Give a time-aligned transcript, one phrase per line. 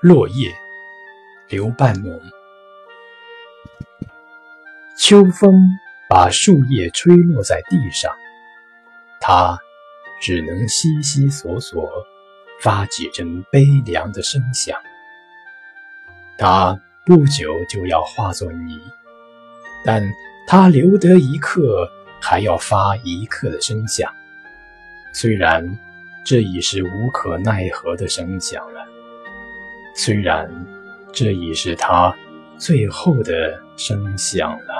[0.00, 0.54] 落叶，
[1.48, 2.22] 刘半农。
[4.96, 5.52] 秋风
[6.08, 8.14] 把树叶吹落在地上，
[9.20, 9.58] 它
[10.20, 11.90] 只能悉悉索索
[12.60, 14.78] 发几阵悲凉的声响。
[16.36, 18.80] 它不久就要化作泥，
[19.84, 20.00] 但
[20.46, 21.90] 它留得一刻，
[22.20, 24.08] 还要发一刻的声响。
[25.12, 25.76] 虽然
[26.24, 28.87] 这已是无可奈何的声响了。
[29.94, 30.48] 虽然
[31.12, 32.14] 这已是他
[32.58, 34.77] 最后的声响了。